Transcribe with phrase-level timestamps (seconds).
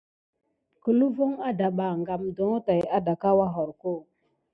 [0.81, 3.91] Kihule von adaba kam ɗoŋho tät adanka wuyarko.